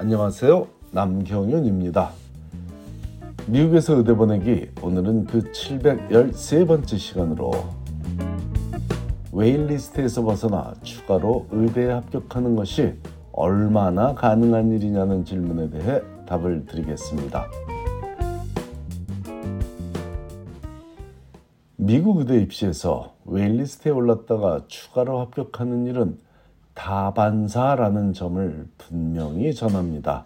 [0.00, 0.66] 안녕하세요.
[0.92, 2.12] 남경윤입니다.
[3.46, 7.50] 미국에서 의대 보내기 오늘은 그 713번째 시간으로
[9.30, 12.94] waitlist에서 벗어나 추가로 의대에 합격하는 것이
[13.30, 17.44] 얼마나 가능한 일이냐는 질문에 대해 답을 드리겠습니다.
[21.76, 26.16] 미국 의대 입시에서 waitlist에 올랐다가 추가로 합격하는 일은
[26.80, 30.24] 다반사라는 점을 분명히 전합니다.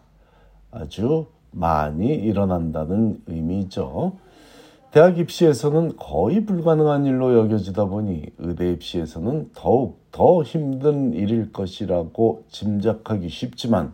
[0.70, 4.12] 아주 많이 일어난다는 의미죠.
[4.92, 13.28] 대학 입시에서는 거의 불가능한 일로 여겨지다 보니 의대 입시에서는 더욱 더 힘든 일일 것이라고 짐작하기
[13.28, 13.92] 쉽지만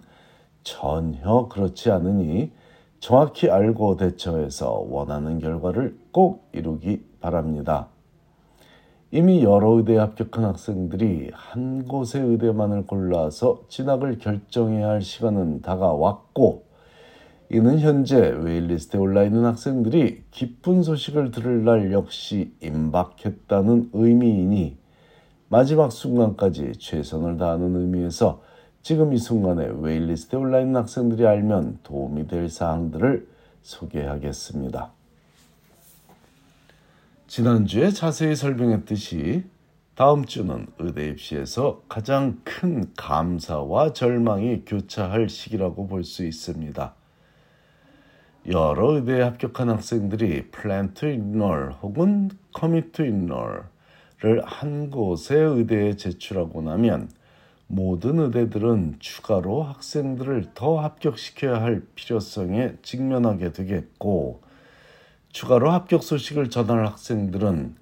[0.63, 2.53] 전혀 그렇지 않으니
[2.99, 7.89] 정확히 알고 대처해서 원하는 결과를 꼭 이루기 바랍니다.
[9.13, 16.63] 이미 여러 의대에 합격한 학생들이 한 곳의 의대만을 골라서 진학을 결정해야 할 시간은 다가왔고
[17.51, 24.77] 이는 현재 waitlist에 올라 있는 학생들이 기쁜 소식을 들을 날 역시 임박했다는 의미이니
[25.49, 28.41] 마지막 순간까지 최선을 다하는 의미에서
[28.83, 33.27] 지금 이 순간에 waitlist에 올라 있는 학생들이 알면 도움이 될 사항들을
[33.63, 35.00] 소개하겠습니다.
[37.31, 39.45] 지난주에 자세히 설명했듯이
[39.95, 46.93] 다음 주는 의대 입시에서 가장 큰 감사와 절망이 교차할 시기라고 볼 수 있습니다.
[48.49, 53.63] 여러 의대에 합격한 학생들이 Plan to Enroll 혹은 Commit to Enroll을
[54.43, 57.11] 한 곳의 의대에 제출하고 나면
[57.69, 64.50] 모든 의대들은 추가로 학생들을 더 합격시켜야 할 필요성에 직면하게 되겠고
[65.33, 67.77] 추가로 합격 소식을 전할 학생들은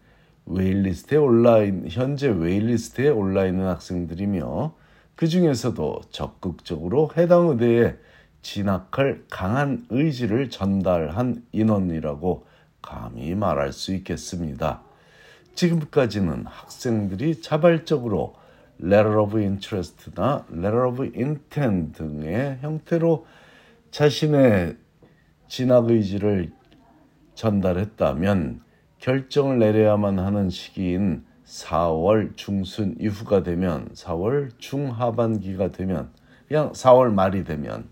[0.47, 4.75] waitlist에 올라인 현재 waitlist에 올라 있는 학생들이며
[5.15, 7.97] 그 중에서도 적극적으로 해당 의대에
[8.43, 12.47] 진학할 강한 의지를 전달한 인원이라고
[12.81, 14.83] 감히 말할 수 있겠습니다.
[15.55, 18.37] 지금까지는 학생들이 자발적으로
[18.81, 23.27] letter of interest나 letter of intent 등의 형태로
[23.91, 24.77] 자신의
[25.49, 26.53] 진학 의지를
[27.38, 28.62] 전달했다면
[28.99, 36.10] 결정을 내려야만 하는 시기인 4월 중순 이후가 되면 4월 중하반기가 되면
[36.48, 37.88] 그냥 4월 말이 되면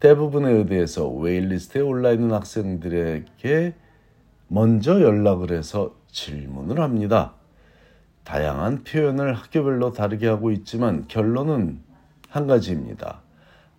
[0.00, 3.74] 대부분의 의대에서 웨일리스트에 올라 있는 학생들에게
[4.48, 7.34] 먼저 연락을 해서 질문을 합니다.
[8.24, 11.80] 다양한 표현을 학교별로 다르게 하고 있지만 결론은
[12.28, 13.22] 한 가지입니다.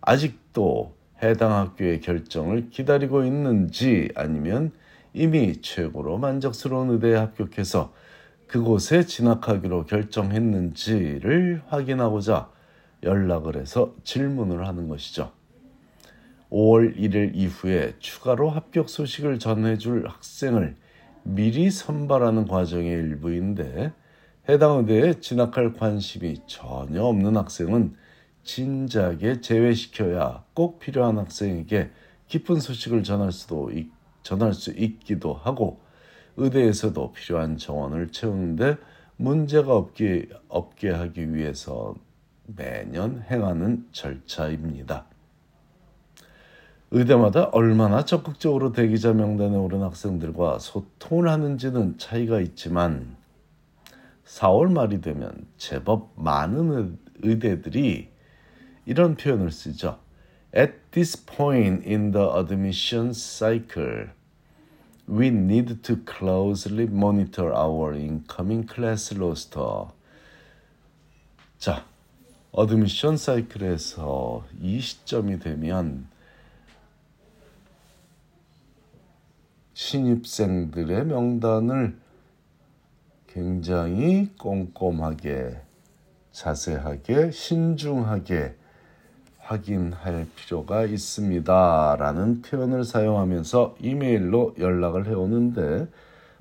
[0.01, 4.71] 아직도 해당 학교의 결정을 기다리고 있는지 아니면
[5.13, 7.93] 이미 최고로 만족스러운 의대에 합격해서
[8.47, 12.49] 그곳에 진학하기로 결정했는지를 확인하고자
[13.03, 15.31] 연락을 해서 질문을 하는 것이죠.
[16.49, 20.75] 5월 1일 이후에 추가로 합격 소식을 전해줄 학생을
[21.23, 23.93] 미리 선발하는 과정의 일부인데
[24.49, 27.95] 해당 의대에 진학할 관심이 전혀 없는 학생은
[28.43, 31.91] 진작에 제외시켜야 꼭 필요한 학생에게
[32.27, 33.89] 기쁜 소식을 전할 수도 있,
[34.23, 35.81] 전할 수 있기도 하고
[36.37, 38.77] 의대에서도 필요한 정원을 채우는데
[39.17, 41.95] 문제가 없게, 없게 하기 위해서
[42.45, 45.05] 매년 행하는 절차입니다.
[46.93, 53.15] 의대마다 얼마나 적극적으로 대기자 명단에 오른 학생들과 소통을 하는지는 차이가 있지만
[54.25, 58.10] 4월 말이 되면 제법 많은 의대들이
[58.85, 59.99] 이런 표현을 쓰죠.
[60.55, 64.09] At this point in the admission cycle,
[65.07, 69.91] we need to closely monitor our incoming class roster.
[71.57, 71.85] 자,
[72.51, 76.07] 어드미션 사이클에서 이 시점이 되면
[79.73, 81.97] 신입생들의 명단을
[83.27, 85.61] 굉장히 꼼꼼하게
[86.31, 88.55] 자세하게 신중하게
[89.41, 91.95] 확인할 필요가 있습니다.
[91.99, 95.87] 라는 표현을 사용하면서 이메일로 연락을 해오는데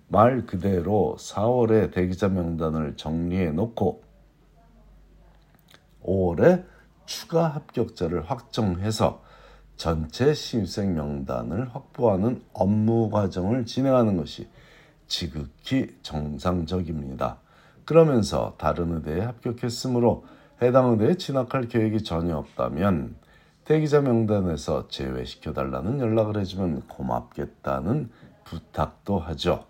[0.08, 4.02] 말 그대로 4월에 대기자 명단을 정리해 놓고
[6.02, 6.64] 5월에
[7.06, 9.22] 추가 합격자를 확정해서
[9.76, 14.48] 전체 신입생 명단을 확보하는 업무 과정을 진행하는 것이
[15.06, 17.38] 지극히 정상적입니다.
[17.84, 20.24] 그러면서 다른 의대에 합격했으므로
[20.62, 23.16] 해당 의대에 진학할 계획이 전혀 없다면
[23.64, 28.10] 대기자 명단에서 제외시켜 달라는 연락을 해주면 고맙겠다는
[28.44, 29.64] 부탁도 하죠.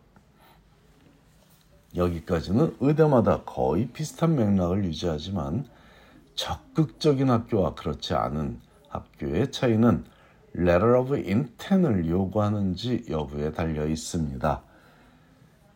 [1.95, 5.67] 여기까지는 의대마다 거의 비슷한 맥락을 유지하지만
[6.35, 10.05] 적극적인 학교와 그렇지 않은 학교의 차이는
[10.57, 14.63] letter of intent을 요구하는지 여부에 달려 있습니다.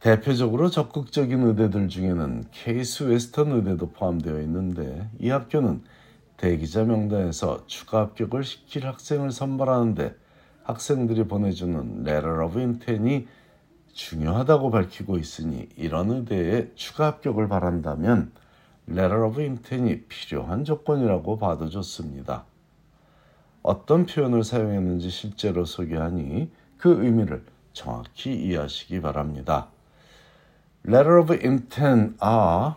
[0.04, 5.82] 대표적으로 적극적인 의대들 중에는 케이스 웨스턴 의대도 포함되어 있는데 이 학교는
[6.36, 10.14] 대기자 명단에서 추가 합격을 시킬 학생을 선발하는데
[10.64, 13.26] 학생들이 보내주는 letter of intent이
[13.94, 18.30] 중요하다고 밝히고 있으니 이런 의대에 추가 합격을 바란다면
[18.86, 22.44] letter of intent이 필요한 조건이라고 봐도 좋습니다.
[23.62, 27.42] 어떤 표현을 사용했는지 실제로 소개하니 그 의미를
[27.72, 29.70] 정확히 이해하시기 바랍니다.
[30.86, 32.76] Letter of intent are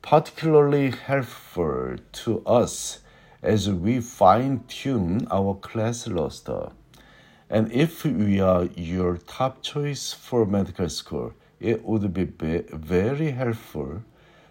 [0.00, 3.00] particularly helpful to us
[3.42, 6.70] as we fine tune our class roster.
[7.50, 14.02] And if we are your top choice for medical school, it would be very helpful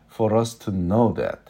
[0.07, 1.49] for us to know that.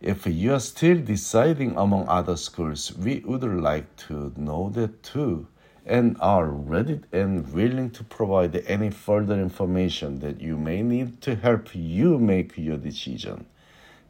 [0.00, 5.48] If you are still deciding among other schools, we would like to know that too
[5.85, 11.35] and are ready and willing to provide any further information that you may need to
[11.35, 13.45] help you make your decision.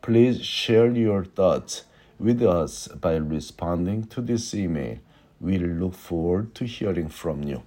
[0.01, 1.85] Please share your thoughts
[2.19, 4.97] with us by responding to this email.
[5.39, 7.63] We look forward to hearing from you.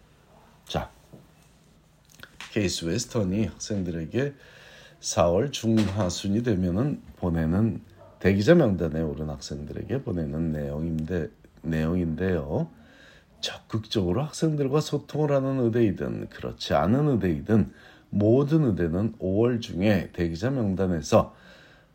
[0.67, 0.91] 자,
[2.53, 4.35] 케이스 웨스턴이 학생들에게
[5.01, 7.81] 4월 중하순이 되면은 보내는
[8.21, 11.29] 대기자 명단에 오른 학생들에게 보내는 내용인데
[11.63, 12.69] 내용인데요.
[13.42, 17.72] 적극적으로 학생들과 소통을 하는 의대이든 그렇지 않은 의대이든
[18.10, 21.36] 모든 의대는 5월 중에 대기자 명단에서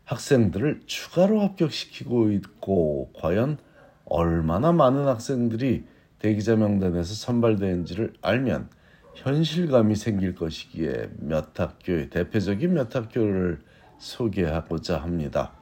[0.05, 3.57] 학생들을 추가로 합격시키고 있고 과연
[4.05, 5.85] 얼마나 많은 학생들이
[6.19, 8.69] 대기자 명단에서 선발되는지를 알면
[9.15, 13.61] 현실감이 생길 것이기에 몇 학교의 대표적인 몇 학교를
[13.97, 15.53] 소개하고자 합니다.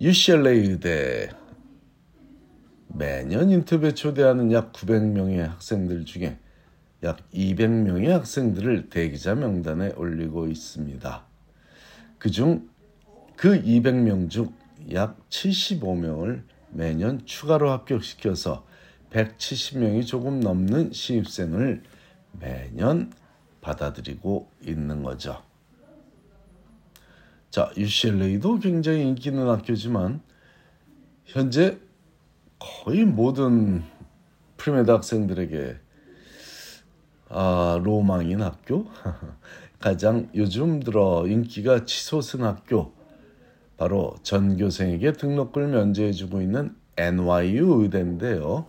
[0.00, 1.30] UCLA 의대
[2.94, 6.38] 매년 인터뷰에 초대하는 약 900명의 학생들 중에
[7.02, 11.24] 약 200명의 학생들을 대기자 명단에 올리고 있습니다.
[12.18, 12.68] 그중
[13.36, 14.54] 그 200명 중
[14.92, 18.66] 약 75명을 매년 추가로 합격시켜서
[19.10, 21.82] 170명이 조금 넘는 신입생을
[22.32, 23.12] 매년
[23.60, 25.42] 받아들이고 있는 거죠.
[27.50, 30.20] 자, UCLA도 굉장히 인기 있는 학교지만
[31.24, 31.78] 현재
[32.64, 33.82] 거의 모든
[34.56, 35.76] premed 학생들에게
[37.28, 38.86] 아, 로망인 학교
[39.78, 42.94] 가장 요즘 들어 인기가 치솟은 학교
[43.76, 48.66] 바로 전교생에게 등록금을 면제해주고 있는 NYU 의대인데요.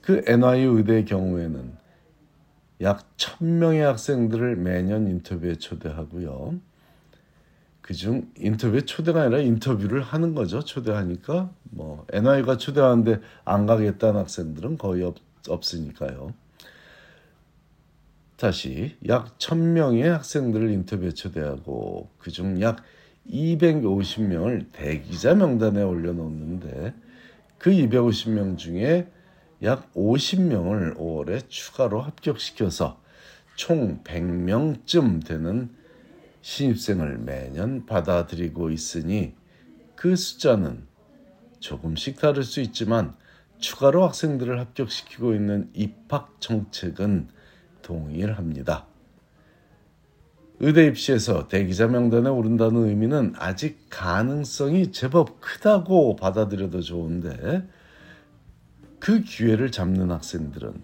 [0.00, 1.72] 그 NYU 의대의 경우에는
[2.82, 6.60] 약 1000명의 학생들을 매년 인터뷰에 초대하고요.
[7.80, 10.62] 그중 인터뷰에 초대가 아니라 인터뷰를 하는 거죠.
[10.62, 15.16] 초대하니까 뭐 NI가 초대하는데 안 가겠다는 학생들은 거의 없,
[15.48, 16.32] 없으니까요.
[18.36, 22.82] 다시 약 1000명의 학생들을 인터뷰에 초대하고 그중 약
[23.30, 26.94] 250명을 대기자 명단에 올려놓는데
[27.58, 29.08] 그 250명 중에
[29.62, 33.00] 약 50명을 5월에 추가로 합격시켜서
[33.56, 35.70] 총 100명쯤 되는
[36.42, 39.32] 신입생을 매년 받아들이고 있으니
[39.94, 40.86] 그 숫자는
[41.64, 43.14] 조금씩 다를 수 있지만
[43.58, 47.28] 추가로 학생들을 합격시키고 있는 입학 정책은
[47.80, 48.86] 동일합니다.
[50.60, 57.66] 의대 입시에서 대기자 명단에 오른다는 의미는 아직 가능성이 제법 크다고 받아들여도 좋은데
[58.98, 60.74] 그 기회를 잡는 학생들은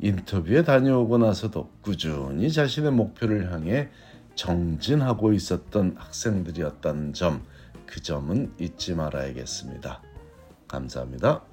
[0.00, 3.90] 인터뷰에 다녀오고 나서도 꾸준히 자신의 목표를 향해
[4.34, 7.42] 정진하고 있었던 학생들이었다는 점,
[7.86, 10.02] 그 점은 잊지 말아야겠습니다.
[10.68, 11.51] 감사합니다.